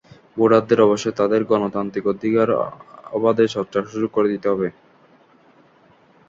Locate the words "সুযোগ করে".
3.91-4.27